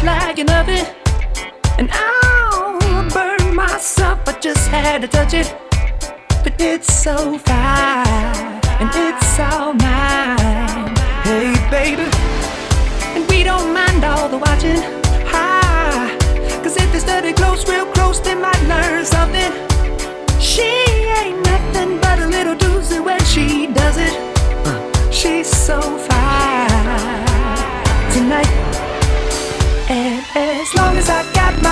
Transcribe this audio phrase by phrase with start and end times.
[0.00, 0.94] thinking of it.
[1.78, 2.78] And I'll
[3.10, 5.54] burn myself, I just had to touch it.
[6.44, 8.27] But it's so fine,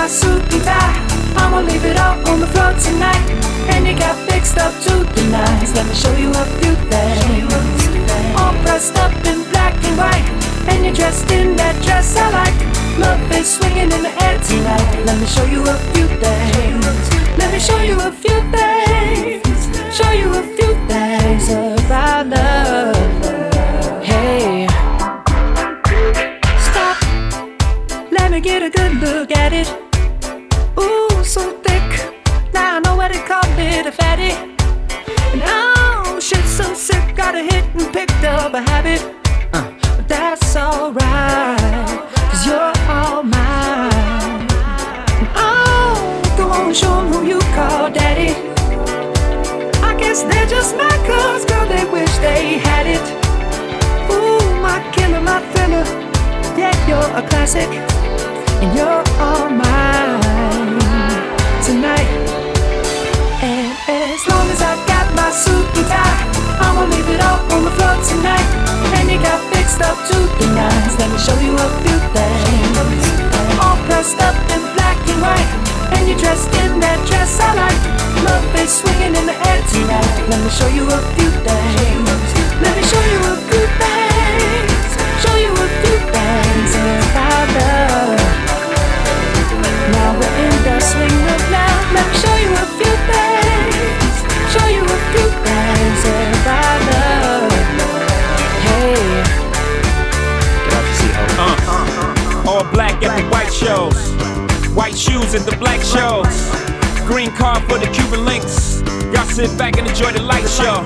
[0.07, 0.95] my suit and tie,
[1.35, 3.27] I'ma leave it all on the floor tonight.
[3.73, 5.75] And you got fixed up to the nines.
[5.75, 7.51] Let me show you a few things.
[8.39, 10.27] All dressed up in black and white.
[10.69, 12.59] And you're dressed in that dress I like.
[12.97, 14.87] Love is swinging in the air tonight.
[15.05, 17.03] Let me show you a few things.
[17.37, 19.59] Let me show you a few things.
[19.97, 22.95] Show you a few things about love.
[24.05, 24.67] Hey.
[26.67, 26.97] Stop.
[28.09, 29.86] Let me get a good look at it.
[30.79, 31.89] Ooh, so thick.
[32.53, 34.31] Now I know what they call it a fatty.
[35.33, 37.15] And oh, shit, so sick.
[37.15, 39.01] Got a hit and picked up a habit.
[39.53, 41.59] Uh, but that's alright.
[42.29, 44.47] Cause you're all mine.
[45.19, 48.31] And oh, go on, show 'em who you call daddy.
[49.81, 53.03] I guess they're just mad cause, girl, they wish they had it.
[54.11, 55.85] Ooh, my killer, my thriller.
[56.57, 57.69] Yeah, you're a classic.
[58.61, 59.03] And you're
[76.77, 77.81] in that dress I like.
[78.21, 80.13] Love is swinging in the air tonight.
[80.29, 82.29] Let me show you a few things.
[82.61, 84.89] Let me show you a few things.
[85.25, 88.21] Show you a few things about love.
[89.89, 91.81] Now we're in the swing of love.
[91.97, 94.13] Let me show you a few things.
[94.53, 97.49] Show you a few things about love.
[98.69, 99.01] Hey.
[100.69, 100.85] Uh,
[101.41, 103.97] uh, uh, uh, all black at the white shows,
[104.77, 106.29] white shoes at the black shows,
[107.07, 108.81] green card for the Cuban links.
[109.13, 110.81] Y'all sit back and enjoy the light show.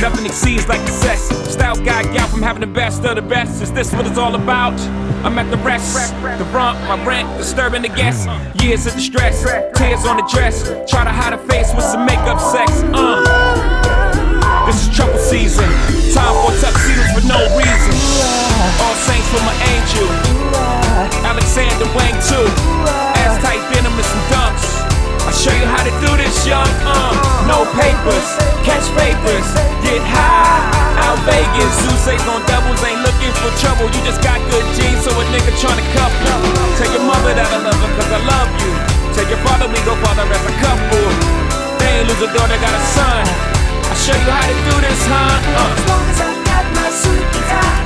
[0.00, 1.28] Nothing exceeds like success.
[1.52, 3.62] Style guy, gal from having the best of the best.
[3.62, 4.78] Is this what it's all about?
[5.22, 8.26] I'm at the rest, the rump, my rent, disturbing the guests.
[8.62, 9.42] Years of distress,
[9.76, 10.64] tears on the dress.
[10.90, 12.72] Try to hide a face with some makeup sex.
[12.94, 13.43] Uh.
[31.34, 31.74] Vegas,
[32.06, 33.90] Zeus on doubles, ain't looking for trouble.
[33.90, 36.34] You just got good genes, so a nigga tryna cuff you.
[36.78, 38.70] Tell your mother that I love her, cause I love you.
[39.18, 41.06] Tell your father we go father as a couple.
[41.82, 43.26] They ain't lose a daughter, got a son.
[43.82, 45.58] I'll show you how to do this, huh?
[45.58, 45.74] Uh.
[45.74, 47.83] As long as I got my suit and tie,